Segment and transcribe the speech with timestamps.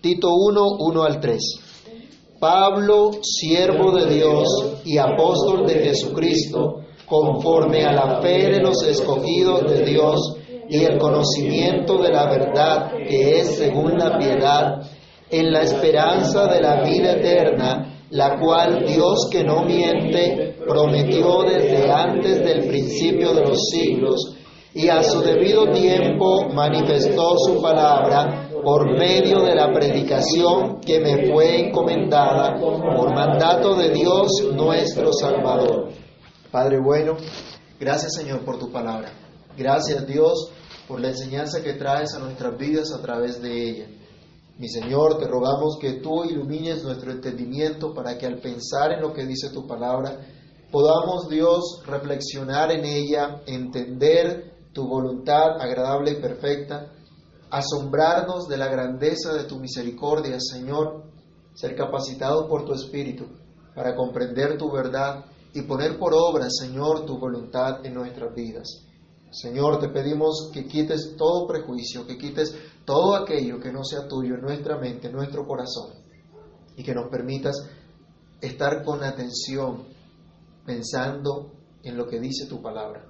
[0.00, 1.40] Tito 1, 1 al 3.
[2.38, 4.46] Pablo, siervo de Dios
[4.84, 10.36] y apóstol de Jesucristo, conforme a la fe de los escogidos de Dios
[10.68, 14.82] y el conocimiento de la verdad que es según la piedad,
[15.30, 21.90] en la esperanza de la vida eterna, la cual Dios que no miente prometió desde
[21.90, 24.36] antes del principio de los siglos,
[24.74, 31.30] y a su debido tiempo manifestó su palabra por medio de la predicación que me
[31.30, 35.90] fue encomendada por mandato de Dios nuestro Salvador.
[36.50, 37.16] Padre bueno,
[37.78, 39.10] gracias Señor por tu palabra.
[39.56, 40.50] Gracias Dios
[40.86, 43.86] por la enseñanza que traes a nuestras vidas a través de ella.
[44.58, 49.12] Mi Señor, te rogamos que tú ilumines nuestro entendimiento para que al pensar en lo
[49.12, 50.18] que dice tu palabra,
[50.72, 56.92] podamos Dios reflexionar en ella, entender tu voluntad agradable y perfecta
[57.50, 61.04] asombrarnos de la grandeza de tu misericordia, Señor,
[61.54, 63.26] ser capacitados por tu Espíritu
[63.74, 65.24] para comprender tu verdad
[65.54, 68.84] y poner por obra, Señor, tu voluntad en nuestras vidas.
[69.30, 74.36] Señor, te pedimos que quites todo prejuicio, que quites todo aquello que no sea tuyo
[74.36, 75.92] en nuestra mente, en nuestro corazón,
[76.76, 77.56] y que nos permitas
[78.40, 79.84] estar con atención
[80.64, 81.52] pensando
[81.82, 83.04] en lo que dice tu palabra.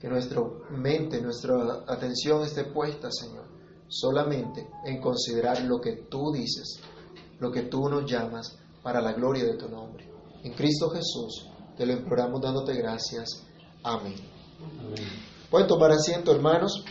[0.00, 3.53] Que nuestra mente, nuestra atención esté puesta, Señor,
[3.94, 6.80] solamente en considerar lo que tú dices,
[7.38, 10.10] lo que tú nos llamas para la gloria de tu nombre.
[10.42, 13.44] En Cristo Jesús te lo imploramos dándote gracias.
[13.82, 14.16] Amén.
[15.50, 16.84] Pueden tomar asiento, hermanos.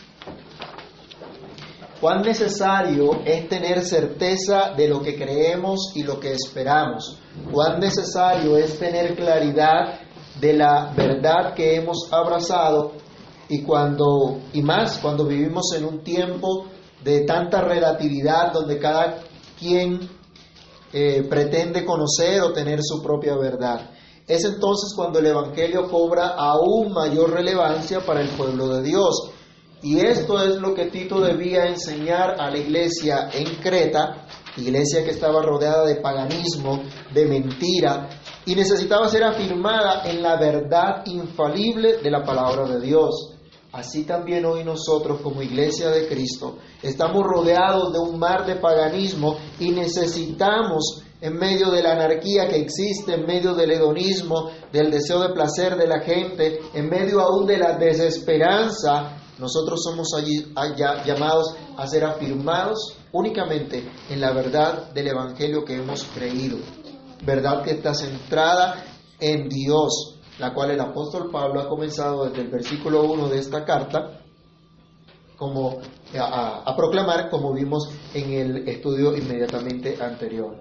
[2.00, 7.18] Cuán necesario es tener certeza de lo que creemos y lo que esperamos.
[7.52, 10.00] Cuán necesario es tener claridad
[10.40, 12.92] de la verdad que hemos abrazado
[13.48, 16.66] y cuando y más cuando vivimos en un tiempo
[17.04, 19.18] de tanta relatividad donde cada
[19.58, 20.08] quien
[20.92, 23.90] eh, pretende conocer o tener su propia verdad.
[24.26, 29.30] Es entonces cuando el Evangelio cobra aún mayor relevancia para el pueblo de Dios.
[29.82, 34.26] Y esto es lo que Tito debía enseñar a la iglesia en Creta,
[34.56, 36.82] iglesia que estaba rodeada de paganismo,
[37.12, 38.08] de mentira,
[38.46, 43.33] y necesitaba ser afirmada en la verdad infalible de la palabra de Dios.
[43.74, 49.36] Así también hoy nosotros como iglesia de Cristo estamos rodeados de un mar de paganismo
[49.58, 55.20] y necesitamos en medio de la anarquía que existe, en medio del hedonismo, del deseo
[55.22, 60.54] de placer de la gente, en medio aún de la desesperanza, nosotros somos allí
[61.04, 66.58] llamados a ser afirmados únicamente en la verdad del Evangelio que hemos creído.
[67.24, 68.84] Verdad que está centrada
[69.18, 73.64] en Dios, la cual el apóstol Pablo ha comenzado desde el versículo 1 de esta
[73.64, 74.20] carta
[75.36, 75.78] como,
[76.18, 80.56] a, a proclamar, como vimos en el estudio inmediatamente anterior.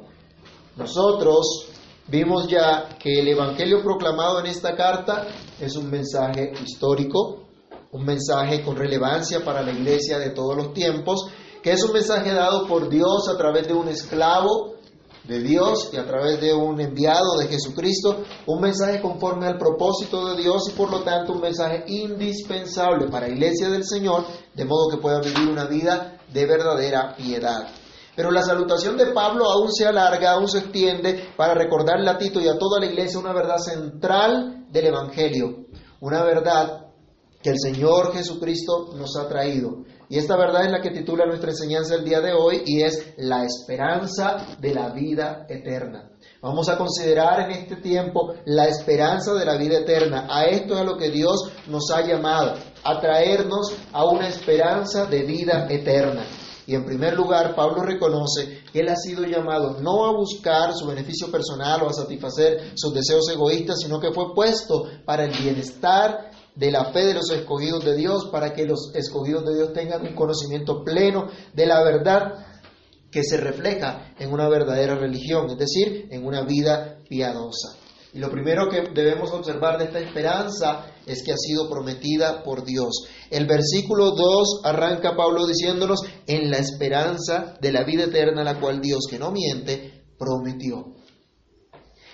[0.75, 1.69] Nosotros
[2.07, 5.27] vimos ya que el Evangelio proclamado en esta carta
[5.59, 7.43] es un mensaje histórico,
[7.91, 11.27] un mensaje con relevancia para la iglesia de todos los tiempos,
[11.61, 14.72] que es un mensaje dado por Dios a través de un esclavo
[15.23, 20.27] de Dios y a través de un enviado de Jesucristo, un mensaje conforme al propósito
[20.27, 24.65] de Dios y por lo tanto un mensaje indispensable para la iglesia del Señor, de
[24.65, 27.69] modo que pueda vivir una vida de verdadera piedad.
[28.15, 32.39] Pero la salutación de Pablo aún se alarga, aún se extiende para recordarle a Tito
[32.39, 35.65] y a toda la iglesia una verdad central del Evangelio,
[35.99, 36.82] una verdad
[37.43, 39.83] que el Señor Jesucristo nos ha traído
[40.13, 43.15] y esta verdad es la que titula nuestra enseñanza el día de hoy y es
[43.17, 46.11] la esperanza de la vida eterna.
[46.39, 50.27] Vamos a considerar en este tiempo la esperanza de la vida eterna.
[50.29, 52.53] A esto es a lo que Dios nos ha llamado,
[52.83, 56.25] a traernos a una esperanza de vida eterna.
[56.67, 60.85] Y en primer lugar, Pablo reconoce que él ha sido llamado no a buscar su
[60.85, 66.32] beneficio personal o a satisfacer sus deseos egoístas, sino que fue puesto para el bienestar
[66.55, 70.05] de la fe de los escogidos de Dios, para que los escogidos de Dios tengan
[70.05, 72.45] un conocimiento pleno de la verdad
[73.11, 77.77] que se refleja en una verdadera religión, es decir, en una vida piadosa.
[78.13, 82.63] Y lo primero que debemos observar de esta esperanza es que ha sido prometida por
[82.63, 83.07] Dios.
[83.31, 88.81] El versículo 2 arranca Pablo diciéndonos, en la esperanza de la vida eterna, la cual
[88.81, 90.93] Dios, que no miente, prometió.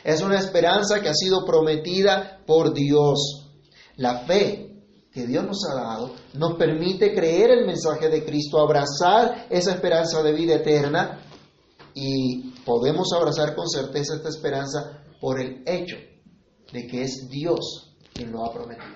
[0.04, 3.49] Es una esperanza que ha sido prometida por Dios.
[4.00, 4.70] La fe
[5.12, 10.24] que Dios nos ha dado nos permite creer el mensaje de Cristo, abrazar esa esperanza
[10.24, 11.20] de vida eterna
[11.94, 15.98] y podemos abrazar con certeza esta esperanza por el hecho
[16.72, 18.88] de que es Dios quien lo ha prometido.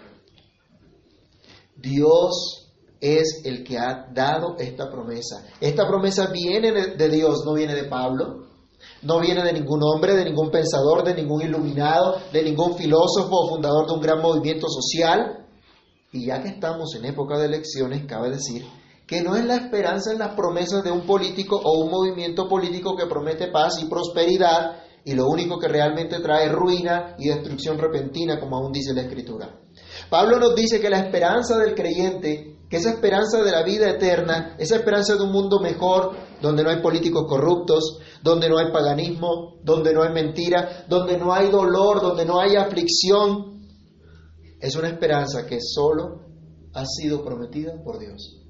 [1.76, 2.72] Dios
[3.02, 5.46] es el que ha dado esta promesa.
[5.60, 8.53] Esta promesa viene de Dios, no viene de Pablo,
[9.04, 13.50] no viene de ningún hombre, de ningún pensador, de ningún iluminado, de ningún filósofo o
[13.50, 15.46] fundador de un gran movimiento social.
[16.12, 18.66] Y ya que estamos en época de elecciones, cabe decir
[19.08, 22.96] que no es la esperanza en las promesas de un político o un movimiento político
[22.96, 28.40] que promete paz y prosperidad y lo único que realmente trae ruina y destrucción repentina,
[28.40, 29.50] como aún dice la Escritura.
[30.10, 34.56] Pablo nos dice que la esperanza del creyente, que esa esperanza de la vida eterna,
[34.58, 39.62] esa esperanza de un mundo mejor, donde no hay políticos corruptos, donde no hay paganismo,
[39.64, 43.62] donde no hay mentira, donde no hay dolor, donde no hay aflicción,
[44.60, 46.20] es una esperanza que solo
[46.74, 48.42] ha sido prometida por Dios,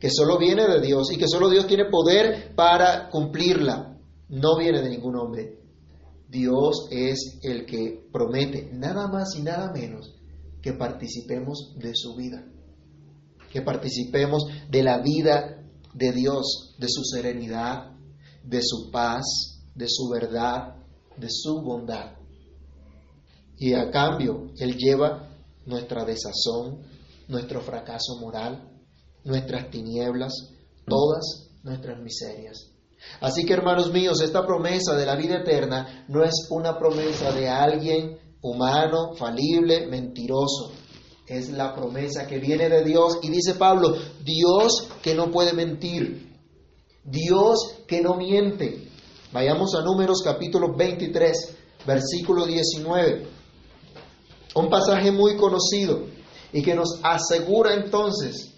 [0.00, 3.96] que solo viene de Dios y que solo Dios tiene poder para cumplirla,
[4.28, 5.60] no viene de ningún hombre.
[6.28, 10.16] Dios es el que promete nada más y nada menos
[10.60, 12.44] que participemos de su vida,
[13.52, 15.55] que participemos de la vida
[15.96, 17.90] de Dios, de su serenidad,
[18.44, 19.24] de su paz,
[19.74, 20.74] de su verdad,
[21.16, 22.12] de su bondad.
[23.56, 25.30] Y a cambio, Él lleva
[25.64, 26.82] nuestra desazón,
[27.28, 28.70] nuestro fracaso moral,
[29.24, 30.32] nuestras tinieblas,
[30.86, 32.72] todas nuestras miserias.
[33.20, 37.48] Así que hermanos míos, esta promesa de la vida eterna no es una promesa de
[37.48, 40.72] alguien humano, falible, mentiroso.
[41.26, 46.32] Es la promesa que viene de Dios y dice Pablo, Dios que no puede mentir,
[47.02, 48.88] Dios que no miente.
[49.32, 53.26] Vayamos a números capítulo 23, versículo 19.
[54.54, 56.04] Un pasaje muy conocido
[56.52, 58.52] y que nos asegura entonces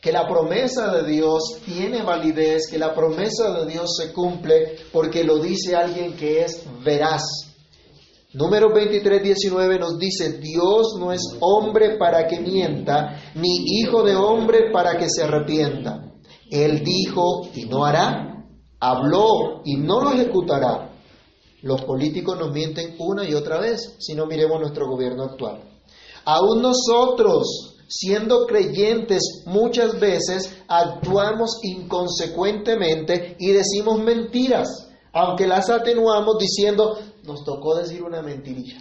[0.00, 5.24] que la promesa de Dios tiene validez, que la promesa de Dios se cumple porque
[5.24, 7.22] lo dice alguien que es veraz.
[8.34, 14.16] Número 23, 19 nos dice, Dios no es hombre para que mienta, ni hijo de
[14.16, 16.12] hombre para que se arrepienta.
[16.50, 18.44] Él dijo y no hará,
[18.80, 20.90] habló y no lo ejecutará.
[21.62, 25.62] Los políticos nos mienten una y otra vez, si no miremos nuestro gobierno actual.
[26.24, 36.98] Aún nosotros, siendo creyentes, muchas veces actuamos inconsecuentemente y decimos mentiras, aunque las atenuamos diciendo,
[37.24, 38.80] nos tocó decir una mentirilla.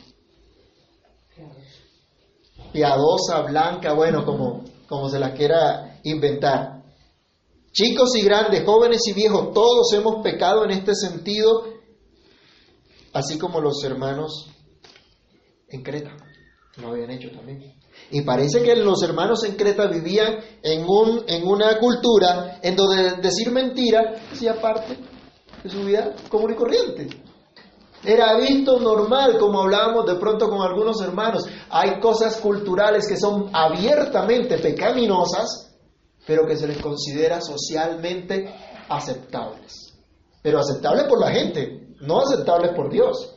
[2.72, 6.84] Piadosa, blanca, bueno, como, como se la quiera inventar.
[7.72, 11.66] Chicos y grandes, jóvenes y viejos, todos hemos pecado en este sentido,
[13.14, 14.50] así como los hermanos
[15.70, 16.16] en Creta
[16.78, 17.74] lo habían hecho también.
[18.12, 23.22] Y parece que los hermanos en Creta vivían en, un, en una cultura en donde
[23.22, 24.98] decir mentira hacía parte
[25.64, 27.08] de su vida común y corriente.
[28.06, 31.46] Era visto normal, como hablábamos de pronto con algunos hermanos.
[31.70, 35.74] Hay cosas culturales que son abiertamente pecaminosas,
[36.28, 38.54] pero que se les considera socialmente
[38.90, 39.94] aceptables.
[40.42, 43.36] Pero aceptables por la gente, no aceptables por Dios,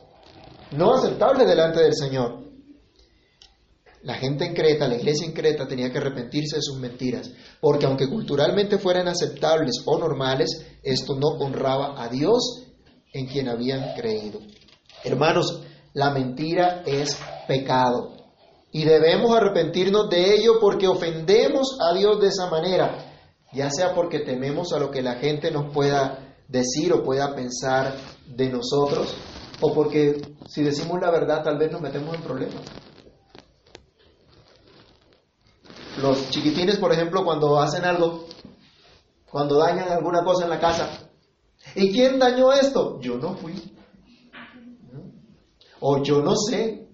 [0.71, 2.45] no aceptables delante del Señor.
[4.03, 7.31] La gente en Creta, la iglesia en Creta tenía que arrepentirse de sus mentiras,
[7.61, 12.66] porque aunque culturalmente fueran aceptables o normales, esto no honraba a Dios
[13.13, 14.39] en quien habían creído.
[15.03, 15.63] Hermanos,
[15.93, 17.17] la mentira es
[17.47, 18.17] pecado
[18.71, 23.13] y debemos arrepentirnos de ello porque ofendemos a Dios de esa manera,
[23.53, 27.95] ya sea porque tememos a lo que la gente nos pueda decir o pueda pensar
[28.27, 29.15] de nosotros,
[29.61, 32.61] o porque si decimos la verdad tal vez nos metemos en problemas.
[36.01, 38.25] Los chiquitines, por ejemplo, cuando hacen algo,
[39.31, 41.06] cuando dañan alguna cosa en la casa,
[41.75, 42.99] ¿y quién dañó esto?
[43.01, 43.53] Yo no fui.
[45.79, 46.87] O yo no sé.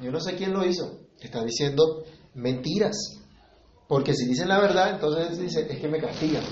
[0.00, 1.00] Yo no sé quién lo hizo.
[1.20, 2.96] Está diciendo mentiras.
[3.86, 6.42] Porque si dicen la verdad, entonces dice, es que me castigan.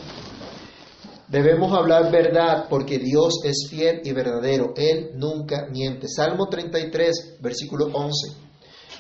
[1.29, 4.75] Debemos hablar verdad porque Dios es fiel y verdadero.
[4.77, 6.09] Él nunca miente.
[6.09, 8.37] Salmo 33, versículo 11.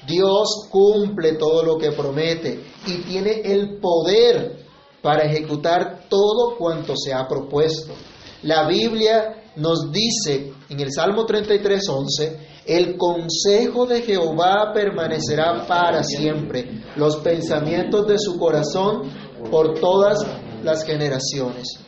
[0.06, 4.64] Dios cumple todo lo que promete y tiene el poder
[5.02, 7.94] para ejecutar todo cuanto se ha propuesto.
[8.42, 16.02] La Biblia nos dice en el Salmo 33, 11, el consejo de Jehová permanecerá para
[16.04, 19.10] siempre, los pensamientos de su corazón
[19.50, 20.18] por todas
[20.62, 21.80] las generaciones.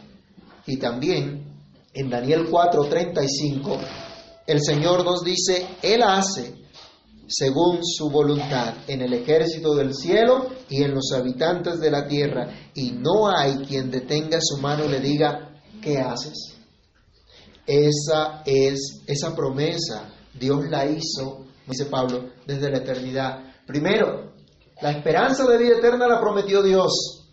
[0.66, 1.52] Y también
[1.92, 3.78] en Daniel 4:35,
[4.46, 6.54] el Señor nos dice, Él hace
[7.32, 12.48] según su voluntad en el ejército del cielo y en los habitantes de la tierra,
[12.74, 16.56] y no hay quien detenga su mano y le diga, ¿qué haces?
[17.66, 23.38] Esa es esa promesa, Dios la hizo, dice Pablo, desde la eternidad.
[23.66, 24.30] Primero,
[24.82, 27.30] La esperanza de vida eterna la prometió Dios.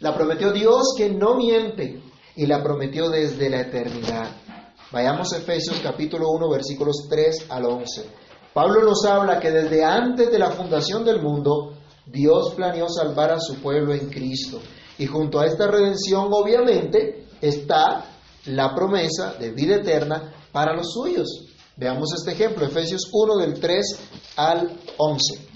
[0.00, 2.02] La prometió Dios que no miente
[2.34, 4.28] y la prometió desde la eternidad.
[4.90, 8.23] Vayamos a Efesios capítulo 1 versículos 3 al 11.
[8.54, 11.74] Pablo nos habla que desde antes de la fundación del mundo,
[12.06, 14.60] Dios planeó salvar a su pueblo en Cristo.
[14.96, 18.04] Y junto a esta redención, obviamente, está
[18.46, 21.26] la promesa de vida eterna para los suyos.
[21.76, 23.98] Veamos este ejemplo, Efesios 1 del 3
[24.36, 25.48] al 11.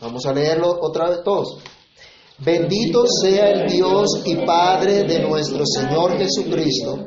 [0.00, 1.58] Vamos a leerlo otra vez todos.
[2.38, 7.06] Bendito sea el Dios y Padre de nuestro Señor Jesucristo,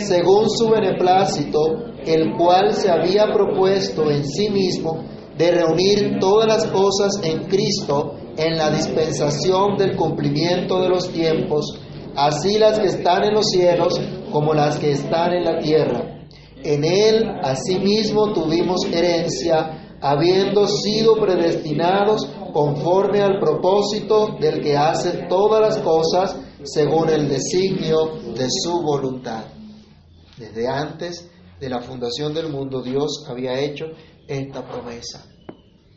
[0.00, 1.60] según su beneplácito,
[2.04, 5.04] el cual se había propuesto en sí mismo
[5.36, 11.78] de reunir todas las cosas en Cristo en la dispensación del cumplimiento de los tiempos,
[12.14, 14.00] así las que están en los cielos
[14.32, 16.18] como las que están en la tierra
[16.62, 25.60] en él asimismo tuvimos herencia, habiendo sido predestinados conforme al propósito del que hace todas
[25.60, 29.44] las cosas según el designio de su voluntad.
[30.38, 33.86] Desde antes de la fundación del mundo Dios había hecho
[34.26, 35.26] esta promesa.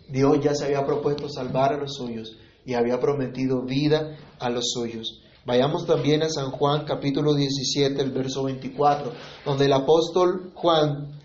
[0.09, 4.71] Dios ya se había propuesto salvar a los suyos y había prometido vida a los
[4.73, 5.21] suyos.
[5.45, 9.11] Vayamos también a San Juan capítulo 17, el verso 24,
[9.45, 11.19] donde el apóstol Juan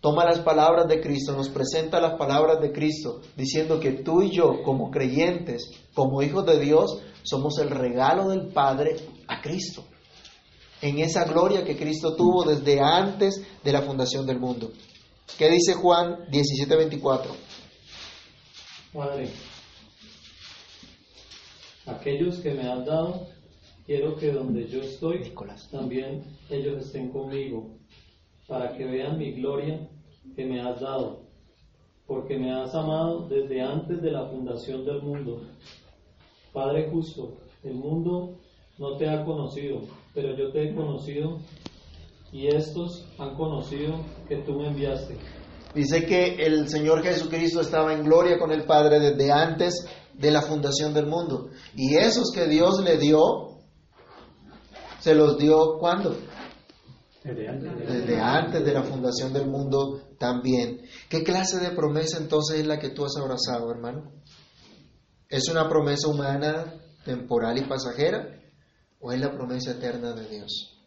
[0.00, 4.30] toma las palabras de Cristo, nos presenta las palabras de Cristo, diciendo que tú y
[4.30, 8.96] yo, como creyentes, como hijos de Dios, somos el regalo del Padre
[9.28, 9.84] a Cristo,
[10.82, 14.72] en esa gloria que Cristo tuvo desde antes de la fundación del mundo.
[15.38, 17.32] ¿Qué dice Juan 17, 24?
[18.92, 19.30] Padre,
[21.86, 23.26] Aquellos que me has dado,
[23.86, 25.32] quiero que donde yo estoy,
[25.72, 27.70] también ellos estén conmigo,
[28.46, 29.88] para que vean mi gloria
[30.36, 31.22] que me has dado,
[32.06, 35.42] porque me has amado desde antes de la fundación del mundo.
[36.52, 37.34] Padre justo,
[37.64, 38.38] el mundo
[38.78, 39.80] no te ha conocido,
[40.14, 41.38] pero yo te he conocido
[42.32, 45.16] y estos han conocido que tú me enviaste.
[45.74, 50.42] Dice que el Señor Jesucristo estaba en gloria con el Padre desde antes de la
[50.42, 51.50] fundación del mundo.
[51.74, 53.60] Y esos que Dios le dio,
[55.00, 56.16] se los dio cuando?
[57.24, 60.82] Desde antes de la fundación del mundo también.
[61.08, 64.12] ¿Qué clase de promesa entonces es la que tú has abrazado, hermano?
[65.28, 68.41] ¿Es una promesa humana, temporal y pasajera?
[69.02, 70.78] ¿O es la promesa eterna de Dios?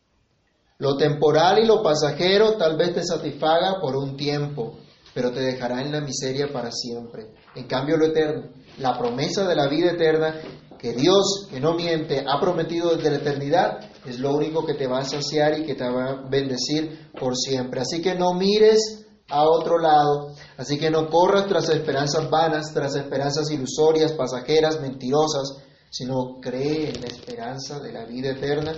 [0.77, 4.79] Lo temporal y lo pasajero tal vez te satisfaga por un tiempo,
[5.13, 7.27] pero te dejará en la miseria para siempre.
[7.55, 10.35] En cambio, lo eterno, la promesa de la vida eterna
[10.77, 14.87] que Dios, que no miente, ha prometido desde la eternidad, es lo único que te
[14.87, 17.81] va a saciar y que te va a bendecir por siempre.
[17.81, 22.95] Así que no mires a otro lado, así que no corras tras esperanzas vanas, tras
[22.95, 28.73] esperanzas ilusorias, pasajeras, mentirosas, sino cree en la esperanza de la vida eterna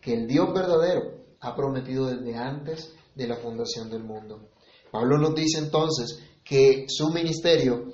[0.00, 4.50] que el Dios verdadero ha prometido desde antes de la fundación del mundo.
[4.90, 7.92] Pablo nos dice entonces que su ministerio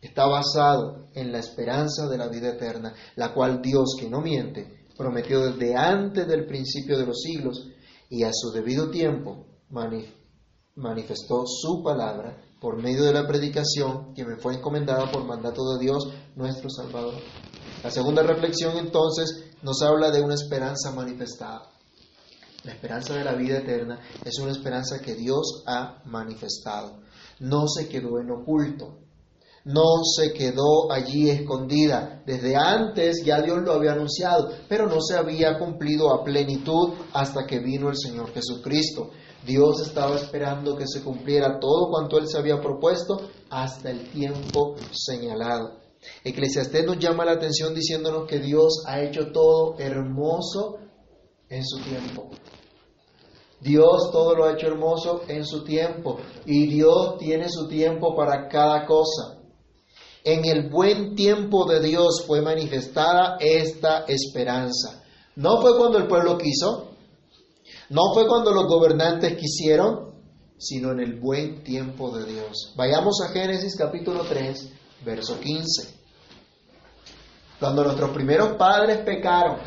[0.00, 4.84] está basado en la esperanza de la vida eterna, la cual Dios, que no miente,
[4.96, 7.68] prometió desde antes del principio de los siglos
[8.10, 9.46] y a su debido tiempo
[10.76, 15.84] manifestó su palabra por medio de la predicación que me fue encomendada por mandato de
[15.84, 17.14] Dios nuestro Salvador.
[17.82, 21.70] La segunda reflexión entonces nos habla de una esperanza manifestada.
[22.64, 27.00] La esperanza de la vida eterna es una esperanza que Dios ha manifestado.
[27.40, 29.00] No se quedó en oculto,
[29.64, 32.22] no se quedó allí escondida.
[32.26, 37.46] Desde antes ya Dios lo había anunciado, pero no se había cumplido a plenitud hasta
[37.46, 39.10] que vino el Señor Jesucristo.
[39.46, 44.74] Dios estaba esperando que se cumpliera todo cuanto Él se había propuesto hasta el tiempo
[44.92, 45.83] señalado.
[46.24, 50.78] Eclesiastés nos llama la atención diciéndonos que Dios ha hecho todo hermoso
[51.48, 52.30] en su tiempo.
[53.60, 58.48] Dios todo lo ha hecho hermoso en su tiempo y Dios tiene su tiempo para
[58.48, 59.38] cada cosa.
[60.22, 65.02] En el buen tiempo de Dios fue manifestada esta esperanza.
[65.36, 66.90] No fue cuando el pueblo quiso,
[67.90, 70.14] no fue cuando los gobernantes quisieron,
[70.58, 72.72] sino en el buen tiempo de Dios.
[72.76, 74.72] Vayamos a Génesis capítulo 3,
[75.04, 75.94] verso 15.
[77.60, 79.58] Cuando nuestros primeros padres pecaron,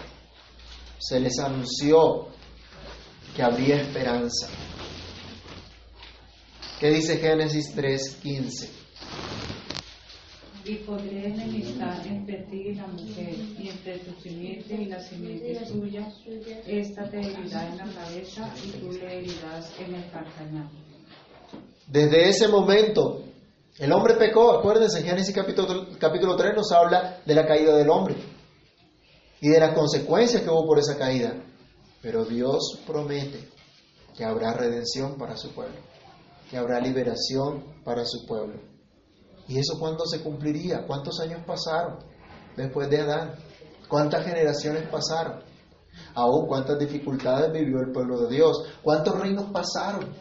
[0.99, 2.27] se les anunció
[3.35, 4.47] que habría esperanza.
[6.79, 8.69] ¿Qué dice Génesis 3, 15?
[10.65, 15.65] Y podré enemistar entre ti y la mujer, y entre tu simiente y la simiente
[15.65, 16.11] tuya.
[16.67, 20.69] Esta te herirá en la cabeza y tú le herirás en el calcañar.
[21.87, 23.23] Desde ese momento,
[23.79, 24.57] el hombre pecó.
[24.57, 28.15] Acuérdense, Génesis capítulo, capítulo 3 nos habla de la caída del hombre
[29.39, 31.33] y de las consecuencias que hubo por esa caída.
[32.01, 33.49] Pero Dios promete
[34.15, 35.75] que habrá redención para su pueblo,
[36.49, 38.59] que habrá liberación para su pueblo.
[39.47, 40.85] ¿Y eso cuándo se cumpliría?
[40.85, 41.99] ¿Cuántos años pasaron
[42.55, 43.35] después de Adán?
[43.87, 45.43] ¿Cuántas generaciones pasaron?
[46.15, 48.57] Aún cuántas dificultades vivió el pueblo de Dios.
[48.81, 50.13] ¿Cuántos reinos pasaron?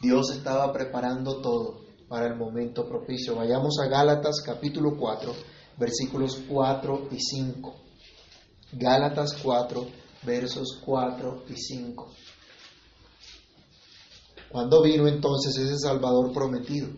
[0.00, 3.36] Dios estaba preparando todo para el momento propicio.
[3.36, 5.32] Vayamos a Gálatas capítulo 4,
[5.78, 7.74] versículos 4 y 5.
[8.72, 9.86] Gálatas 4,
[10.24, 12.08] versos 4 y 5.
[14.50, 16.88] ¿Cuándo vino entonces ese Salvador prometido?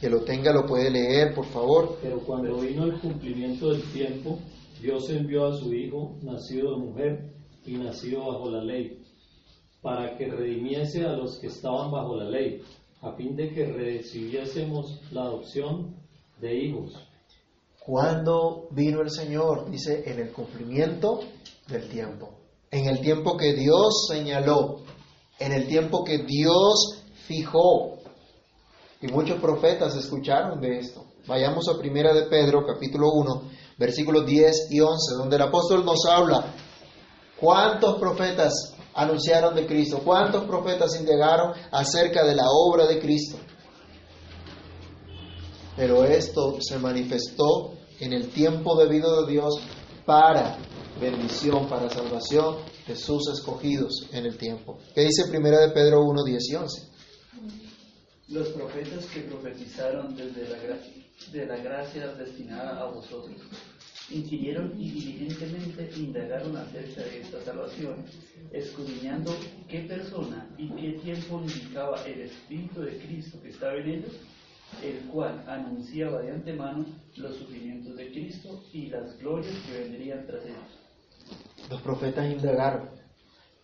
[0.00, 1.98] Que lo tenga lo puede leer, por favor.
[2.02, 4.38] Pero cuando vino el cumplimiento del tiempo,
[4.80, 9.03] Dios envió a su Hijo, nacido de mujer y nacido bajo la ley,
[9.84, 12.62] para que redimiese a los que estaban bajo la ley,
[13.02, 15.94] a fin de que recibiésemos la adopción
[16.40, 16.94] de hijos.
[17.84, 19.70] ¿Cuándo vino el Señor?
[19.70, 21.20] Dice, en el cumplimiento
[21.68, 22.30] del tiempo.
[22.70, 24.78] En el tiempo que Dios señaló,
[25.38, 27.98] en el tiempo que Dios fijó.
[29.02, 31.04] Y muchos profetas escucharon de esto.
[31.26, 33.42] Vayamos a Primera de Pedro, capítulo 1,
[33.76, 36.54] versículos 10 y 11, donde el apóstol nos habla
[37.38, 43.38] cuántos profetas anunciaron de Cristo, cuántos profetas indagaron acerca de la obra de Cristo.
[45.76, 49.54] Pero esto se manifestó en el tiempo debido de Dios
[50.06, 50.56] para
[51.00, 54.78] bendición, para salvación de sus escogidos en el tiempo.
[54.94, 56.82] ¿Qué dice Primera de Pedro 1, 10 y 11?
[58.28, 60.56] Los profetas que profetizaron desde la,
[61.32, 63.36] de la gracia destinada a vosotros,
[64.10, 68.04] inquirieron y diligentemente indagaron acerca de esta salvación,
[68.52, 69.34] escudriñando
[69.68, 74.12] qué persona y qué tiempo indicaba el Espíritu de Cristo que estaba en ellos,
[74.82, 76.84] el cual anunciaba de antemano
[77.16, 80.84] los sufrimientos de Cristo y las glorias que vendrían tras ellos.
[81.70, 82.90] Los profetas indagaron,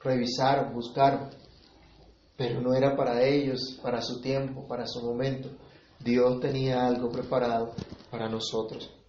[0.03, 1.31] revisaron, buscaron,
[2.37, 5.51] pero no era para ellos, para su tiempo, para su momento.
[6.03, 7.75] Dios tenía algo preparado
[8.11, 9.00] para nosotros.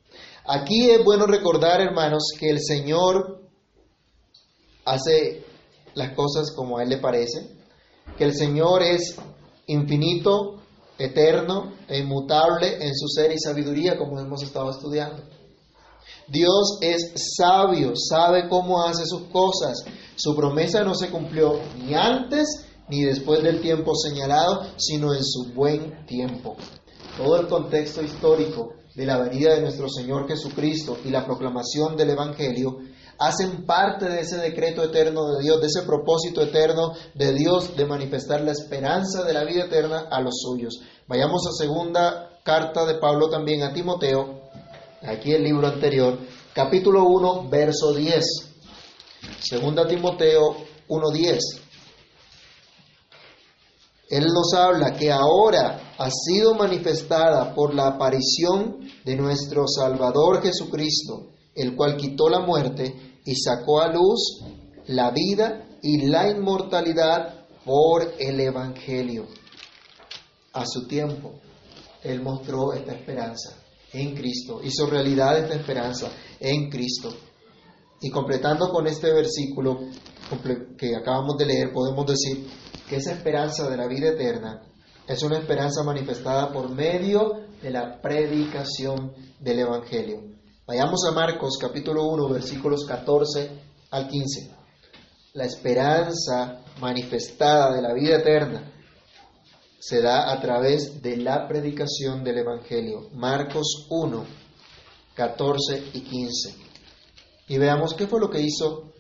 [0.54, 3.40] Aquí es bueno recordar, hermanos, que el Señor
[4.84, 5.46] hace
[5.94, 7.56] las cosas como a Él le parece,
[8.18, 9.16] que el Señor es
[9.68, 10.60] infinito,
[10.98, 15.24] eterno e inmutable en su ser y sabiduría, como hemos estado estudiando.
[16.28, 19.86] Dios es sabio, sabe cómo hace sus cosas.
[20.18, 25.54] Su promesa no se cumplió ni antes ni después del tiempo señalado, sino en su
[25.54, 26.58] buen tiempo.
[27.16, 32.12] Todo el contexto histórico de la venida de nuestro Señor Jesucristo y la proclamación del
[32.12, 32.80] Evangelio
[33.18, 37.86] hacen parte de ese decreto eterno de Dios, de ese propósito eterno de Dios de
[37.86, 40.82] manifestar la esperanza de la vida eterna a los suyos.
[41.08, 44.42] Vayamos a segunda carta de Pablo también a Timoteo,
[45.04, 46.18] aquí el libro anterior,
[46.54, 48.26] capítulo 1, verso 10.
[49.40, 50.58] Segunda Timoteo
[50.90, 51.40] 1.10.
[54.12, 61.28] Él nos habla que ahora ha sido manifestada por la aparición de nuestro Salvador Jesucristo,
[61.56, 62.94] el cual quitó la muerte
[63.24, 64.42] y sacó a luz
[64.88, 69.28] la vida y la inmortalidad por el Evangelio.
[70.52, 71.32] A su tiempo,
[72.04, 73.56] Él mostró esta esperanza
[73.94, 77.14] en Cristo, hizo realidad esta esperanza en Cristo.
[78.02, 79.80] Y completando con este versículo
[80.78, 82.46] que acabamos de leer, podemos decir
[82.92, 84.64] que esa esperanza de la vida eterna
[85.08, 90.20] es una esperanza manifestada por medio de la predicación del Evangelio.
[90.68, 93.50] Vayamos a Marcos capítulo 1 versículos 14
[93.92, 94.52] al 15.
[95.36, 98.70] La esperanza manifestada de la vida eterna
[99.80, 103.08] se da a través de la predicación del Evangelio.
[103.14, 104.26] Marcos 1,
[105.16, 106.56] 14 y 15.
[107.48, 108.92] Y veamos qué fue lo que hizo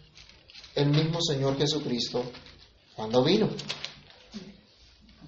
[0.76, 2.24] el mismo Señor Jesucristo
[2.96, 3.50] cuando vino.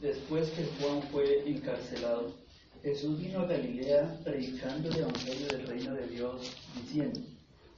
[0.03, 2.33] Después que Juan fue encarcelado,
[2.81, 6.41] Jesús vino a Galilea predicando el Evangelio del reino de Dios,
[6.75, 7.21] diciendo,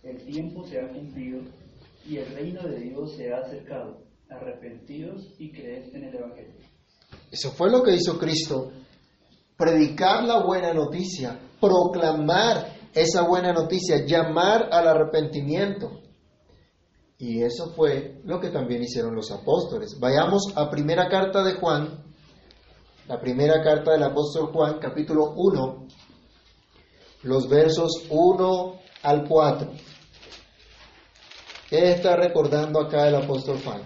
[0.01, 1.41] el tiempo se ha cumplido
[2.03, 4.03] y el reino de Dios se ha acercado.
[4.27, 6.55] Arrepentidos y creed en el Evangelio.
[7.31, 8.71] Eso fue lo que hizo Cristo.
[9.55, 16.01] Predicar la buena noticia, proclamar esa buena noticia, llamar al arrepentimiento.
[17.19, 19.99] Y eso fue lo que también hicieron los apóstoles.
[19.99, 22.04] Vayamos a primera carta de Juan,
[23.07, 25.87] la primera carta del apóstol Juan, capítulo 1,
[27.23, 29.71] los versos 1 al 4.
[31.69, 33.81] ¿Qué está recordando acá el apóstol Juan?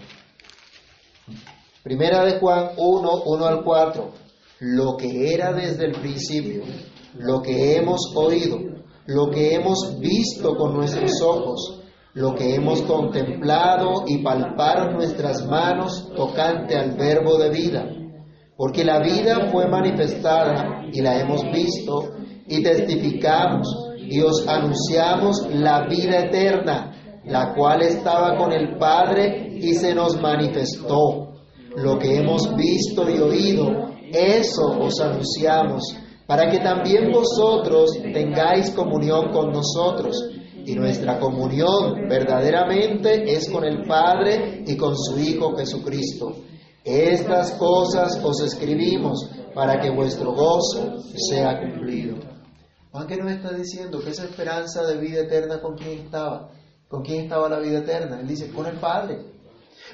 [1.82, 4.10] Primera de Juan 1, 1 al 4.
[4.60, 6.62] Lo que era desde el principio,
[7.14, 8.58] lo que hemos oído,
[9.06, 11.82] lo que hemos visto con nuestros ojos,
[12.14, 17.99] lo que hemos contemplado y palparon nuestras manos tocante al verbo de vida.
[18.60, 22.10] Porque la vida fue manifestada y la hemos visto
[22.46, 29.72] y testificamos y os anunciamos la vida eterna, la cual estaba con el Padre y
[29.72, 31.40] se nos manifestó
[31.74, 35.96] lo que hemos visto y oído, eso os anunciamos,
[36.26, 40.22] para que también vosotros tengáis comunión con nosotros.
[40.66, 46.49] Y nuestra comunión verdaderamente es con el Padre y con su Hijo Jesucristo.
[46.84, 52.16] Estas cosas os escribimos para que vuestro gozo sea cumplido.
[52.90, 56.50] Juan que nos está diciendo que esa esperanza de vida eterna con quién estaba.
[56.88, 58.20] ¿Con quién estaba la vida eterna?
[58.20, 59.24] Él dice, con el Padre.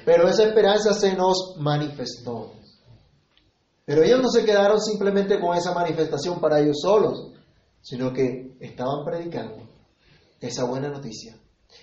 [0.03, 2.53] Pero esa esperanza se nos manifestó.
[3.85, 7.33] Pero ellos no se quedaron simplemente con esa manifestación para ellos solos,
[7.81, 9.57] sino que estaban predicando
[10.41, 11.37] esa buena noticia.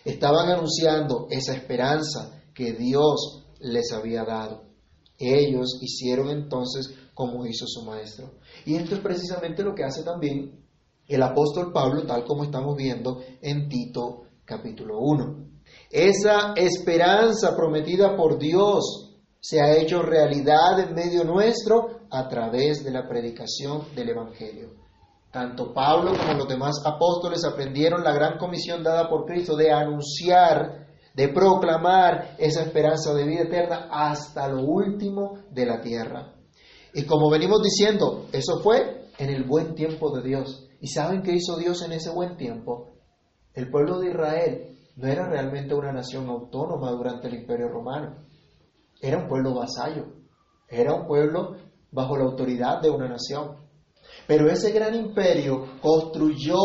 [0.05, 4.74] Estaban anunciando esa esperanza que Dios les había dado.
[5.19, 8.33] Ellos hicieron entonces como hizo su maestro.
[8.67, 10.65] Y esto es precisamente lo que hace también
[11.07, 15.45] el apóstol Pablo, tal como estamos viendo en Tito capítulo 1.
[15.91, 22.91] Esa esperanza prometida por Dios se ha hecho realidad en medio nuestro a través de
[22.91, 24.71] la predicación del Evangelio.
[25.31, 30.84] Tanto Pablo como los demás apóstoles aprendieron la gran comisión dada por Cristo de anunciar,
[31.15, 36.35] de proclamar esa esperanza de vida eterna hasta lo último de la tierra.
[36.93, 40.69] Y como venimos diciendo, eso fue en el buen tiempo de Dios.
[40.81, 42.99] ¿Y saben qué hizo Dios en ese buen tiempo?
[43.55, 48.25] El pueblo de Israel no era realmente una nación autónoma durante el Imperio Romano.
[49.01, 50.07] Era un pueblo vasallo.
[50.69, 51.57] Era un pueblo
[51.91, 53.57] bajo la autoridad de una nación.
[54.27, 56.57] Pero ese gran imperio construyó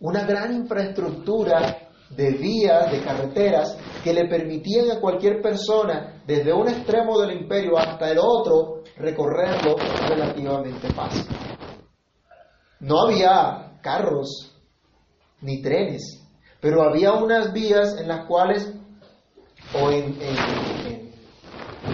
[0.00, 6.68] una gran infraestructura de vías, de carreteras, que le permitían a cualquier persona, desde un
[6.68, 9.76] extremo del imperio hasta el otro, recorrerlo
[10.08, 11.26] relativamente fácil.
[12.80, 14.56] No había carros
[15.40, 16.26] ni trenes,
[16.60, 18.72] pero había unas vías en las cuales,
[19.74, 20.18] o en,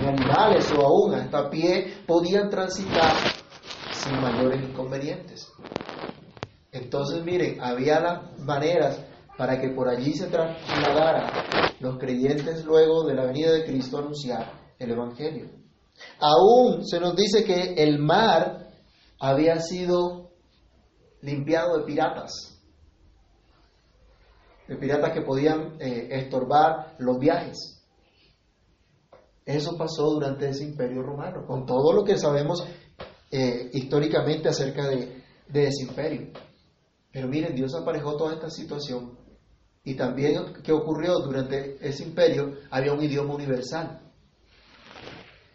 [0.07, 3.13] animales o aún hasta a pie, podían transitar
[3.93, 5.53] sin mayores inconvenientes.
[6.73, 9.01] Entonces, miren, había las maneras
[9.37, 11.31] para que por allí se trasladaran
[11.81, 15.51] los creyentes luego de la venida de Cristo a anunciar el Evangelio.
[16.19, 18.69] Aún se nos dice que el mar
[19.19, 20.31] había sido
[21.23, 22.57] limpiado de piratas
[24.69, 27.85] de piratas que podían eh, estorbar los viajes.
[29.45, 32.67] Eso pasó durante ese imperio romano, con todo lo que sabemos
[33.31, 35.23] eh, históricamente acerca de
[35.55, 36.33] ese imperio.
[37.13, 39.17] Pero miren, Dios aparejó toda esta situación.
[39.87, 41.21] Y también, ¿qué ocurrió?
[41.21, 44.01] Durante ese imperio había un idioma universal.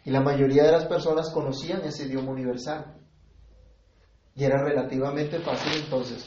[0.06, 2.96] Y la mayoría de las personas conocían ese idioma universal.
[4.34, 6.26] Y era relativamente fácil entonces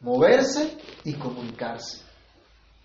[0.00, 2.02] moverse y comunicarse.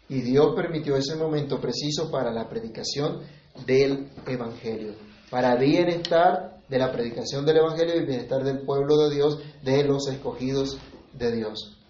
[0.08, 3.20] Y Dios permitió ese momento preciso para la predicación
[3.66, 4.94] del Evangelio,
[5.30, 10.08] para bienestar de la predicación del Evangelio y bienestar del pueblo de Dios, de los
[10.08, 10.80] escogidos
[11.12, 11.83] de Dios.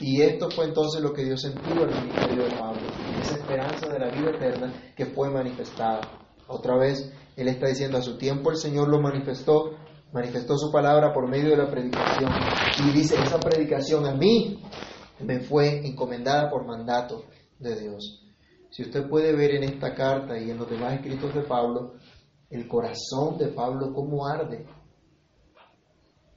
[0.00, 2.80] Y esto fue entonces lo que Dios sentía en el ministerio de Pablo,
[3.20, 6.00] esa esperanza de la vida eterna que fue manifestada.
[6.46, 9.76] Otra vez, Él está diciendo, a su tiempo el Señor lo manifestó,
[10.12, 12.30] manifestó su palabra por medio de la predicación.
[12.86, 14.62] Y dice, esa predicación a mí
[15.20, 17.24] me fue encomendada por mandato
[17.58, 18.24] de Dios.
[18.70, 21.94] Si usted puede ver en esta carta y en los demás escritos de Pablo,
[22.50, 24.64] el corazón de Pablo cómo arde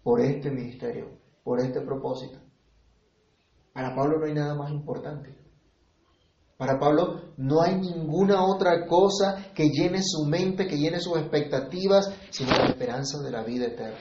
[0.04, 1.10] por este ministerio,
[1.44, 2.41] por este propósito.
[3.74, 5.34] Para Pablo no hay nada más importante.
[6.58, 12.14] Para Pablo no hay ninguna otra cosa que llene su mente, que llene sus expectativas,
[12.30, 13.98] sino la esperanza de la vida eterna.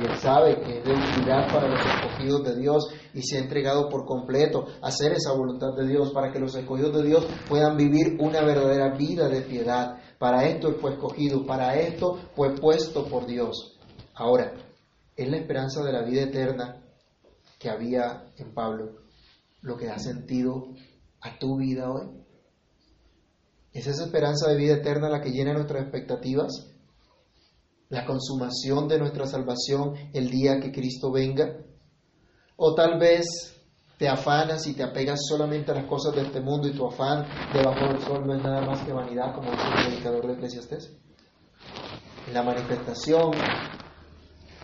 [0.00, 3.40] Y él sabe que es de utilidad para los escogidos de Dios y se ha
[3.40, 7.26] entregado por completo a hacer esa voluntad de Dios para que los escogidos de Dios
[7.48, 9.98] puedan vivir una verdadera vida de piedad.
[10.18, 13.78] Para esto él fue escogido, para esto fue puesto por Dios.
[14.14, 14.54] Ahora,
[15.14, 16.82] es la esperanza de la vida eterna
[17.66, 18.92] que había en Pablo
[19.60, 20.68] lo que da sentido
[21.20, 22.06] a tu vida hoy.
[23.72, 26.72] ¿Es esa esperanza de vida eterna la que llena nuestras expectativas?
[27.88, 31.56] la consumación de nuestra salvación el día que Cristo venga?
[32.56, 33.26] ¿O tal vez
[33.98, 37.26] te afanas y te apegas solamente a las cosas de este mundo y tu afán
[37.52, 40.96] debajo del sol no es nada más que vanidad, como dice el predicador de Eclesiastés?
[42.32, 43.32] La manifestación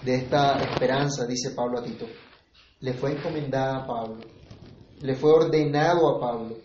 [0.04, 2.06] de esta esperanza, dice Pablo a Tito,
[2.82, 4.18] le fue encomendada a Pablo,
[5.00, 6.56] le fue ordenado a Pablo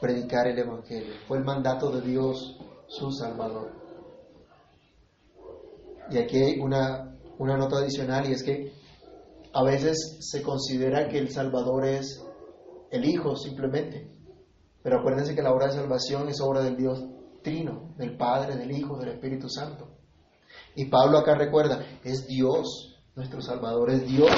[0.00, 2.58] predicar el Evangelio, fue el mandato de Dios,
[2.88, 3.72] su Salvador.
[6.10, 8.72] Y aquí hay una, una nota adicional y es que
[9.52, 12.24] a veces se considera que el Salvador es
[12.90, 14.10] el Hijo simplemente.
[14.82, 17.04] Pero acuérdense que la obra de salvación es obra del Dios
[17.42, 19.88] Trino, del Padre, del Hijo, del Espíritu Santo.
[20.74, 24.30] Y Pablo acá recuerda, es Dios, nuestro Salvador es Dios,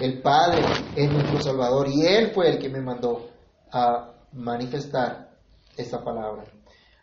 [0.00, 0.62] el Padre
[0.96, 3.28] es nuestro Salvador y Él fue el que me mandó
[3.70, 5.38] a manifestar
[5.76, 6.44] esta palabra.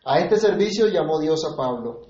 [0.03, 2.01] A este servicio llamó Dios a Pablo,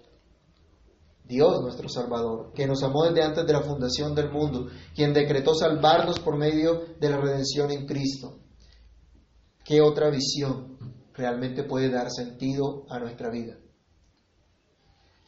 [1.23, 5.54] Dios nuestro Salvador, que nos amó desde antes de la fundación del mundo, quien decretó
[5.54, 8.39] salvarnos por medio de la redención en Cristo.
[9.63, 10.78] ¿Qué otra visión
[11.13, 13.56] realmente puede dar sentido a nuestra vida?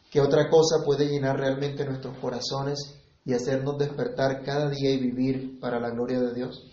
[0.09, 5.59] ¿Qué otra cosa puede llenar realmente nuestros corazones y hacernos despertar cada día y vivir
[5.59, 6.65] para la gloria de Dios?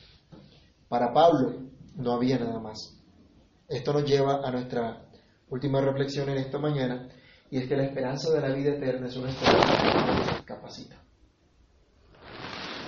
[0.89, 1.65] Para Pablo
[1.97, 2.97] no había nada más.
[3.69, 5.05] Esto nos lleva a nuestra
[5.49, 7.09] última reflexión en esta mañana,
[7.51, 11.03] y es que la esperanza de la vida eterna es una esperanza que nos capacita.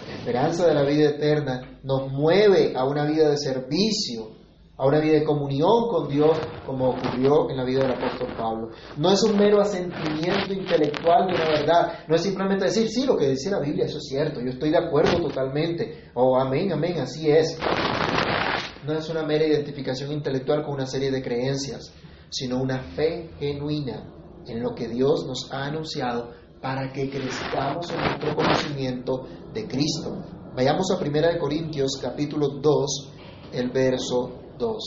[0.07, 4.37] La esperanza de la vida eterna nos mueve a una vida de servicio,
[4.79, 6.37] a una vida de comunión con Dios,
[6.67, 8.69] como ocurrió en la vida del apóstol Pablo.
[8.97, 13.17] No es un mero asentimiento intelectual de una verdad, no es simplemente decir, sí, lo
[13.17, 16.99] que dice la Biblia, eso es cierto, yo estoy de acuerdo totalmente, o amén, amén,
[16.99, 17.59] así es.
[18.87, 21.93] No es una mera identificación intelectual con una serie de creencias,
[22.29, 24.13] sino una fe genuina
[24.47, 30.23] en lo que Dios nos ha anunciado para que crezcamos en nuestro conocimiento de Cristo.
[30.55, 33.13] Vayamos a 1 Corintios capítulo 2,
[33.53, 34.83] el verso 2.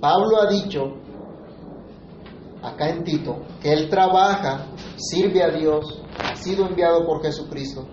[0.00, 0.94] Pablo ha dicho
[2.62, 7.86] acá en Tito que él trabaja, sirve a Dios, ha sido enviado por Jesucristo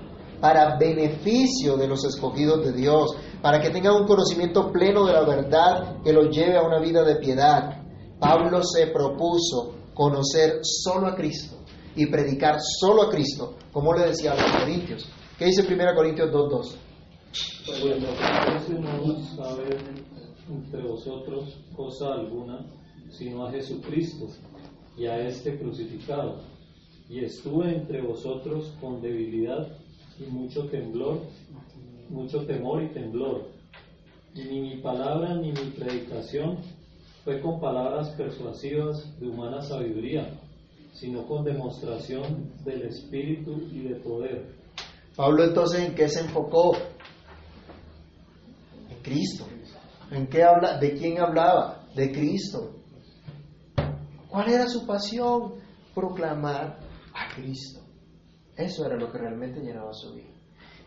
[0.43, 5.23] para beneficio de los escogidos de Dios, para que tengan un conocimiento pleno de la
[5.23, 7.81] verdad que los lleve a una vida de piedad.
[8.19, 11.55] Pablo se propuso conocer solo a Cristo
[11.95, 15.07] y predicar solo a Cristo, como le decía a los corintios.
[15.37, 16.75] ¿Qué dice 1 Corintios 2.2?
[20.49, 22.65] Entre vosotros cosa alguna,
[23.09, 24.27] sino a Jesucristo
[24.97, 26.41] y a este crucificado.
[27.09, 29.67] Y estuve entre vosotros con debilidad
[30.19, 31.21] y mucho temblor,
[32.09, 33.47] mucho temor y temblor.
[34.35, 36.57] Y ni mi palabra ni mi predicación
[37.23, 40.39] fue con palabras persuasivas de humana sabiduría,
[40.93, 44.55] sino con demostración del Espíritu y de poder.
[45.15, 46.75] Pablo entonces en qué se enfocó?
[48.89, 49.45] En Cristo.
[50.11, 50.77] ¿En qué habla?
[50.77, 51.85] ¿De quién hablaba?
[51.95, 52.75] De Cristo.
[54.29, 55.55] ¿Cuál era su pasión?
[55.93, 56.79] Proclamar
[57.13, 57.81] a Cristo.
[58.55, 60.29] Eso era lo que realmente llenaba su vida.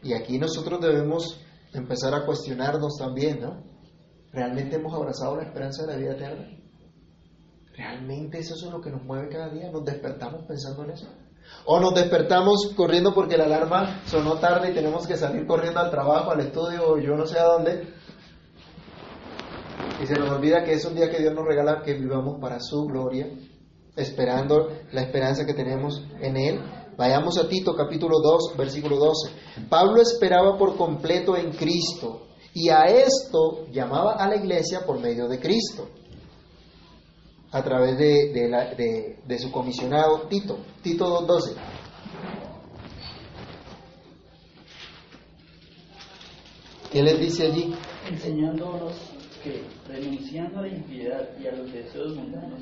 [0.03, 1.41] Y aquí nosotros debemos
[1.73, 3.63] empezar a cuestionarnos también, ¿no?
[4.33, 6.49] ¿Realmente hemos abrazado la esperanza de la vida eterna?
[7.77, 9.71] ¿Realmente eso es lo que nos mueve cada día?
[9.71, 11.07] ¿Nos despertamos pensando en eso?
[11.65, 15.91] ¿O nos despertamos corriendo porque la alarma sonó tarde y tenemos que salir corriendo al
[15.91, 17.95] trabajo, al estudio o yo no sé a dónde?
[20.03, 22.61] Y se nos olvida que es un día que Dios nos regala que vivamos para
[22.61, 23.29] su gloria,
[23.97, 26.61] esperando la esperanza que tenemos en Él.
[26.97, 29.31] Vayamos a Tito capítulo 2, versículo 12.
[29.69, 35.29] Pablo esperaba por completo en Cristo y a esto llamaba a la iglesia por medio
[35.29, 35.89] de Cristo,
[37.53, 41.55] a través de, su comisionado Tito, Tito 2.12.
[46.91, 47.75] ¿Qué les dice allí?
[48.09, 49.16] Enseñándonos
[49.47, 52.61] que, renunciando a la impiedad y a los deseos mundanos,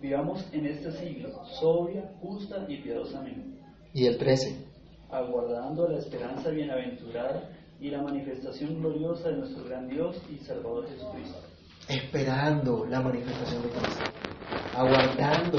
[0.00, 3.58] vivamos en este siglo sobria, justa y piadosamente.
[3.92, 4.66] Y el 13.
[5.10, 11.38] Aguardando la esperanza bienaventurada y la manifestación gloriosa de nuestro gran Dios y Salvador Jesucristo.
[11.88, 14.04] Esperando la manifestación de Cristo,
[14.76, 15.58] aguardando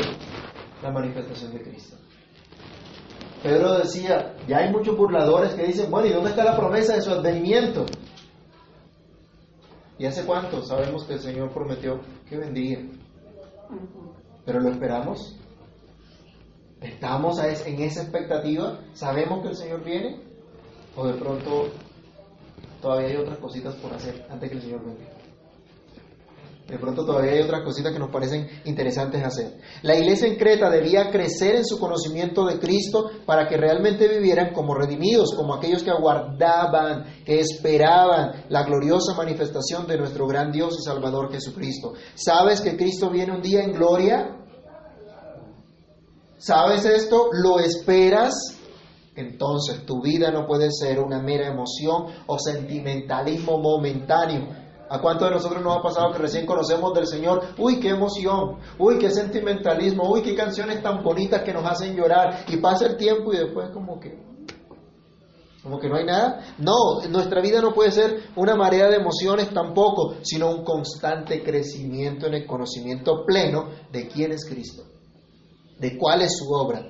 [0.82, 1.98] la manifestación de Cristo.
[3.44, 7.02] Pedro decía, ya hay muchos burladores que dicen, bueno, ¿y dónde está la promesa de
[7.02, 7.86] su advenimiento?
[9.98, 12.80] ¿Y hace cuánto sabemos que el Señor prometió que vendría?
[14.46, 15.38] Pero lo esperamos.
[16.82, 18.80] ¿Estamos en esa expectativa?
[18.94, 20.20] ¿Sabemos que el Señor viene?
[20.96, 21.68] ¿O de pronto
[22.82, 25.11] todavía hay otras cositas por hacer antes que el Señor venga?
[26.72, 29.58] De pronto todavía hay otras cositas que nos parecen interesantes hacer.
[29.82, 34.54] La iglesia en Creta debía crecer en su conocimiento de Cristo para que realmente vivieran
[34.54, 40.78] como redimidos, como aquellos que aguardaban, que esperaban la gloriosa manifestación de nuestro gran Dios
[40.80, 41.92] y Salvador Jesucristo.
[42.16, 44.38] ¿Sabes que Cristo viene un día en gloria?
[46.38, 47.32] ¿Sabes esto?
[47.34, 48.34] ¿Lo esperas?
[49.14, 54.61] Entonces tu vida no puede ser una mera emoción o sentimentalismo momentáneo
[54.92, 57.42] ¿A cuántos de nosotros nos ha pasado que recién conocemos del Señor?
[57.58, 62.44] Uy, qué emoción, uy, qué sentimentalismo, uy, qué canciones tan bonitas que nos hacen llorar.
[62.50, 64.20] Y pasa el tiempo y después como que,
[65.64, 66.56] como que no hay nada.
[66.58, 72.28] No, nuestra vida no puede ser una marea de emociones tampoco, sino un constante crecimiento
[72.28, 74.84] en el conocimiento pleno de quién es Cristo,
[75.80, 76.86] de cuál es su obra.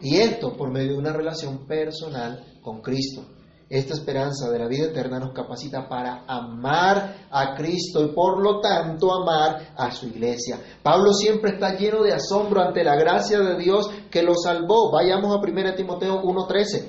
[0.00, 3.22] Y esto por medio de una relación personal con Cristo.
[3.70, 8.60] Esta esperanza de la vida eterna nos capacita para amar a Cristo y por lo
[8.60, 10.60] tanto amar a su iglesia.
[10.82, 14.92] Pablo siempre está lleno de asombro ante la gracia de Dios que lo salvó.
[14.92, 16.84] Vayamos a 1 Timoteo 1.13.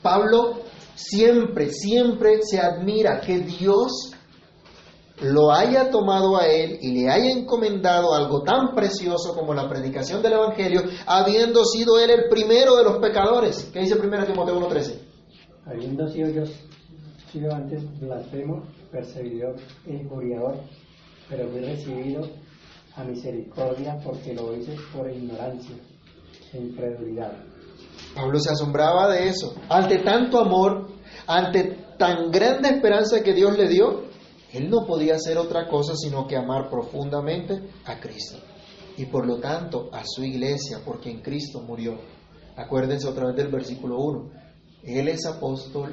[0.00, 0.60] Pablo
[0.94, 4.12] siempre, siempre se admira que Dios
[5.20, 10.22] lo haya tomado a él y le haya encomendado algo tan precioso como la predicación
[10.22, 13.68] del Evangelio, habiendo sido él el primero de los pecadores.
[13.70, 15.09] ¿Qué dice 1 Timoteo 1.13?
[15.66, 16.44] Habiendo sido yo
[17.30, 20.56] sido antes blasfemo, perseguidor e injuriador,
[21.28, 22.28] pero fui recibido
[22.96, 25.76] a misericordia porque lo hice por ignorancia
[26.52, 27.32] e incredulidad.
[28.14, 29.54] Pablo se asombraba de eso.
[29.68, 30.88] Ante tanto amor,
[31.26, 34.04] ante tan grande esperanza que Dios le dio,
[34.52, 38.38] él no podía hacer otra cosa sino que amar profundamente a Cristo.
[38.96, 41.96] Y por lo tanto a su iglesia, porque en Cristo murió.
[42.56, 44.39] Acuérdense otra vez del versículo 1.
[44.82, 45.92] Él es apóstol,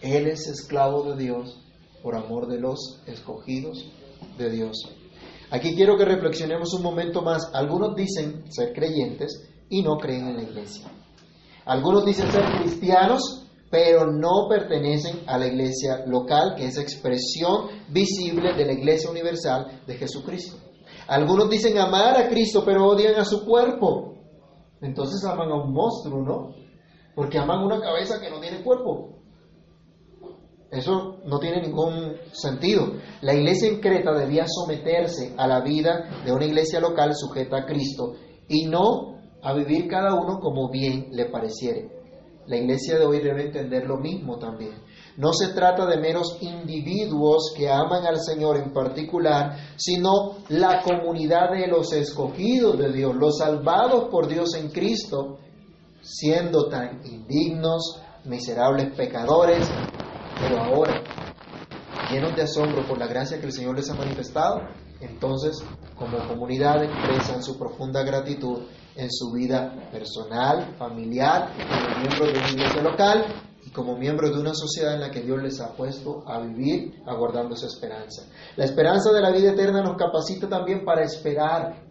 [0.00, 1.60] Él es esclavo de Dios
[2.02, 3.90] por amor de los escogidos
[4.38, 4.76] de Dios.
[5.50, 7.50] Aquí quiero que reflexionemos un momento más.
[7.52, 10.90] Algunos dicen ser creyentes y no creen en la iglesia.
[11.64, 18.54] Algunos dicen ser cristianos, pero no pertenecen a la iglesia local, que es expresión visible
[18.54, 20.56] de la iglesia universal de Jesucristo.
[21.06, 24.14] Algunos dicen amar a Cristo, pero odian a su cuerpo.
[24.80, 26.69] Entonces aman a un monstruo, ¿no?
[27.14, 29.20] Porque aman una cabeza que no tiene cuerpo.
[30.70, 32.92] Eso no tiene ningún sentido.
[33.22, 37.66] La iglesia en Creta debía someterse a la vida de una iglesia local sujeta a
[37.66, 38.14] Cristo
[38.48, 42.00] y no a vivir cada uno como bien le pareciere.
[42.46, 44.82] La iglesia de hoy debe entender lo mismo también.
[45.16, 51.50] No se trata de meros individuos que aman al Señor en particular, sino la comunidad
[51.50, 55.38] de los escogidos de Dios, los salvados por Dios en Cristo,
[56.02, 59.68] siendo tan indignos, miserables pecadores,
[60.40, 61.02] pero ahora,
[62.10, 64.60] llenos de asombro por la gracia que el Señor les ha manifestado,
[65.00, 65.62] entonces
[65.96, 68.62] como comunidad expresan su profunda gratitud
[68.96, 73.24] en su vida personal, familiar, como miembros de una iglesia local
[73.64, 77.02] y como miembros de una sociedad en la que Dios les ha puesto a vivir
[77.06, 78.22] aguardando esa esperanza.
[78.56, 81.82] La esperanza de la vida eterna nos capacita también para esperar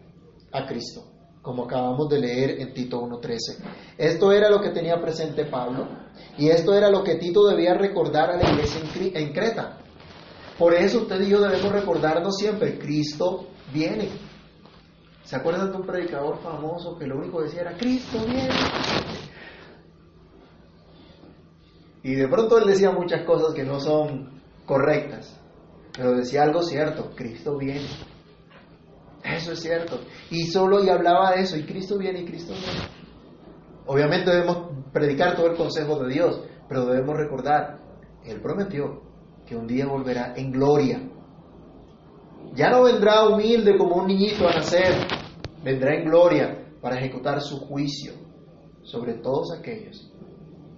[0.52, 1.09] a Cristo
[1.42, 3.38] como acabamos de leer en Tito 1.13.
[3.98, 5.88] Esto era lo que tenía presente Pablo
[6.38, 9.78] y esto era lo que Tito debía recordar a la iglesia en Creta.
[10.58, 14.10] Por eso usted y yo debemos recordarnos siempre, Cristo viene.
[15.24, 18.50] ¿Se acuerdan de un predicador famoso que lo único que decía era, Cristo viene?
[22.04, 25.40] Y de pronto él decía muchas cosas que no son correctas,
[25.96, 27.88] pero decía algo cierto, Cristo viene.
[29.40, 30.02] Eso es cierto.
[30.30, 32.90] Y solo y hablaba de eso, y Cristo viene y Cristo viene.
[33.86, 37.80] Obviamente debemos predicar todo el consejo de Dios, pero debemos recordar,
[38.26, 39.02] Él prometió
[39.46, 41.10] que un día volverá en gloria.
[42.54, 45.08] Ya no vendrá humilde como un niñito a nacer,
[45.64, 48.14] vendrá en gloria para ejecutar su juicio
[48.84, 50.12] sobre todos aquellos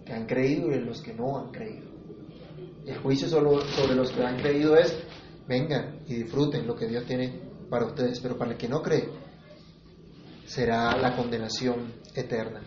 [0.06, 1.90] que han creído y los que no han creído.
[2.86, 4.98] El juicio sobre los que han creído es,
[5.48, 9.10] vengan y disfruten lo que Dios tiene para ustedes, pero para el que no cree
[10.46, 12.62] será la condenación eterna.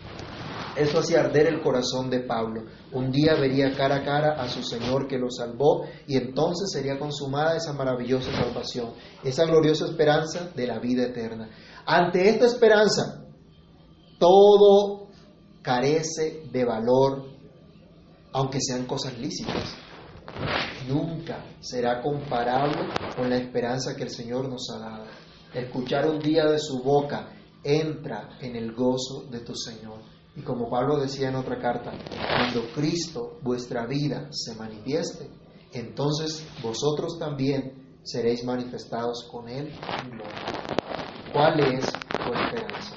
[0.75, 2.63] Eso hacía arder el corazón de Pablo.
[2.91, 6.97] Un día vería cara a cara a su Señor que lo salvó y entonces sería
[6.97, 8.93] consumada esa maravillosa salvación,
[9.23, 11.49] esa gloriosa esperanza de la vida eterna.
[11.85, 13.23] Ante esta esperanza,
[14.19, 15.09] todo
[15.61, 17.25] carece de valor,
[18.33, 19.84] aunque sean cosas lícitas.
[20.87, 22.77] Nunca será comparable
[23.15, 25.05] con la esperanza que el Señor nos ha dado.
[25.53, 27.29] Escuchar un día de su boca,
[27.63, 29.99] entra en el gozo de tu Señor.
[30.35, 35.29] Y como Pablo decía en otra carta, cuando Cristo, vuestra vida, se manifieste,
[35.71, 39.69] entonces vosotros también seréis manifestados con Él
[40.03, 40.45] en gloria.
[41.33, 42.95] ¿Cuál es tu esperanza?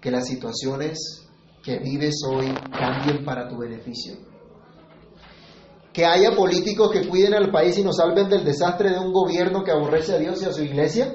[0.00, 1.28] Que las situaciones
[1.62, 4.16] que vives hoy cambien para tu beneficio.
[5.98, 9.64] Que haya políticos que cuiden al país y nos salven del desastre de un gobierno
[9.64, 11.12] que aborrece a Dios y a su iglesia.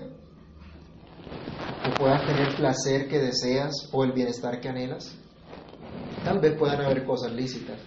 [1.85, 5.15] Que puedas tener placer que deseas o el bienestar que anhelas.
[6.25, 7.79] Tal vez puedan haber cosas lícitas,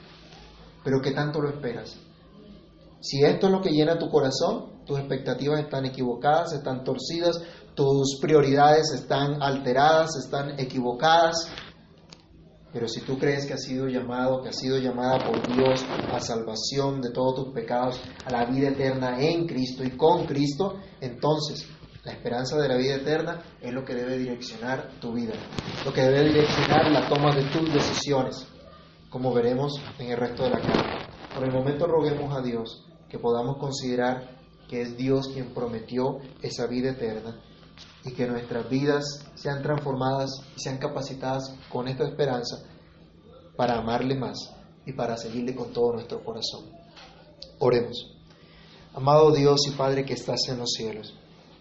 [0.82, 1.98] pero ¿qué tanto lo esperas?
[3.02, 7.42] Si esto es lo que llena tu corazón, tus expectativas están equivocadas, están torcidas,
[7.74, 11.46] tus prioridades están alteradas, están equivocadas.
[12.76, 16.20] Pero si tú crees que has sido llamado, que has sido llamada por Dios a
[16.20, 21.66] salvación de todos tus pecados, a la vida eterna en Cristo y con Cristo, entonces
[22.04, 25.32] la esperanza de la vida eterna es lo que debe direccionar tu vida,
[25.86, 28.46] lo que debe direccionar la toma de tus decisiones,
[29.08, 31.08] como veremos en el resto de la carta.
[31.34, 34.36] Por el momento roguemos a Dios que podamos considerar
[34.68, 37.40] que es Dios quien prometió esa vida eterna
[38.06, 39.04] y que nuestras vidas
[39.34, 42.62] sean transformadas y sean capacitadas con esta esperanza
[43.56, 44.54] para amarle más
[44.86, 46.70] y para seguirle con todo nuestro corazón.
[47.58, 48.14] Oremos.
[48.94, 51.14] Amado Dios y Padre que estás en los cielos,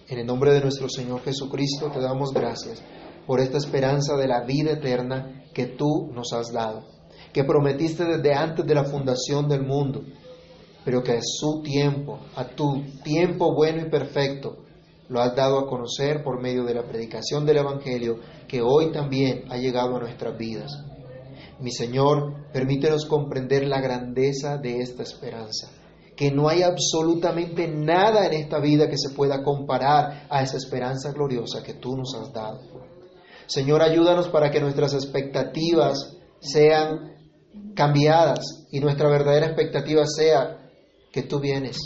[0.08, 2.82] en el nombre de nuestro Señor Jesucristo te damos gracias
[3.26, 6.84] por esta esperanza de la vida eterna que tú nos has dado,
[7.34, 10.04] que prometiste desde antes de la fundación del mundo,
[10.86, 14.66] pero que a su tiempo, a tu tiempo bueno y perfecto,
[15.10, 19.45] lo has dado a conocer por medio de la predicación del Evangelio que hoy también
[19.49, 20.72] ha llegado a nuestras vidas.
[21.60, 25.70] Mi Señor, permítenos comprender la grandeza de esta esperanza
[26.16, 31.12] que no hay absolutamente nada en esta vida que se pueda comparar a esa esperanza
[31.12, 32.62] gloriosa que tú nos has dado.
[33.47, 37.16] Señor, ayúdanos para que nuestras expectativas sean
[37.76, 40.70] cambiadas y nuestra verdadera expectativa sea
[41.12, 41.78] que tú vienes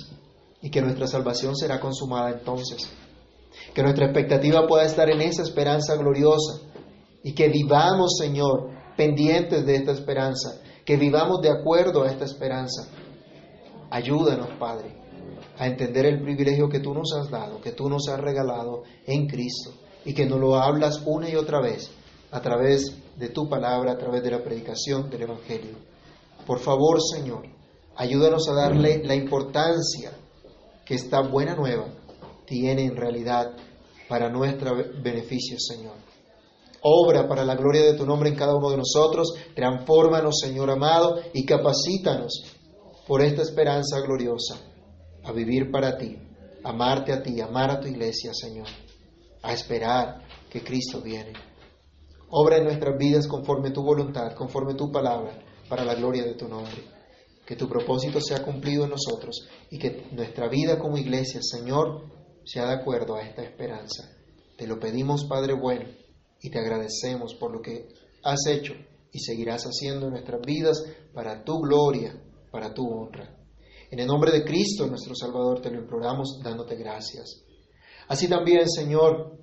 [0.61, 2.89] y que nuestra salvación será consumada entonces.
[3.73, 6.61] Que nuestra expectativa pueda estar en esa esperanza gloriosa.
[7.23, 12.87] Y que vivamos, Señor, pendientes de esta esperanza, que vivamos de acuerdo a esta esperanza.
[13.89, 14.95] Ayúdanos, Padre,
[15.57, 19.27] a entender el privilegio que tú nos has dado, que tú nos has regalado en
[19.27, 19.71] Cristo.
[20.05, 21.91] Y que nos lo hablas una y otra vez
[22.31, 25.75] a través de tu palabra, a través de la predicación del Evangelio.
[26.45, 27.45] Por favor, Señor,
[27.95, 30.11] ayúdanos a darle la importancia
[30.85, 31.85] que esta buena nueva
[32.49, 33.53] tiene en realidad
[34.09, 35.95] para nuestro beneficio, Señor.
[36.81, 41.21] Obra para la gloria de tu nombre en cada uno de nosotros, transfórmanos, Señor amado,
[41.33, 42.43] y capacítanos
[43.07, 44.55] por esta esperanza gloriosa,
[45.23, 46.17] a vivir para ti,
[46.63, 48.67] amarte a ti, amar a tu iglesia, Señor,
[49.43, 51.33] a esperar que Cristo viene.
[52.31, 55.31] Obra en nuestras vidas conforme tu voluntad, conforme tu palabra,
[55.67, 56.83] para la gloria de tu nombre.
[57.45, 62.18] Que tu propósito sea cumplido en nosotros y que nuestra vida como iglesia, Señor,
[62.51, 64.09] sea de acuerdo a esta esperanza.
[64.57, 65.85] Te lo pedimos, Padre bueno,
[66.41, 67.87] y te agradecemos por lo que
[68.23, 68.73] has hecho
[69.11, 70.83] y seguirás haciendo en nuestras vidas
[71.13, 72.19] para tu gloria
[72.51, 73.35] para tu honra.
[73.91, 77.43] En el nombre de Cristo, nuestro Salvador, te lo imploramos dándote gracias.
[78.07, 79.37] Así también, Señor,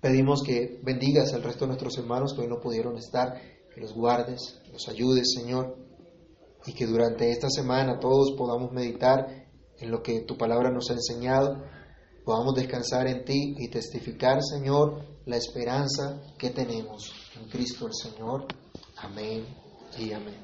[0.00, 3.40] pedimos que bendigas al resto de nuestros hermanos que hoy no pudieron estar,
[3.74, 5.76] que los guardes, los ayudes, Señor,
[6.66, 9.48] y que durante esta semana todos podamos meditar
[9.78, 11.62] en lo que tu palabra nos ha enseñado,
[12.24, 18.46] podamos descansar en ti y testificar, Señor, la esperanza que tenemos en Cristo el Señor.
[18.96, 19.44] Amén
[19.98, 20.36] y amén.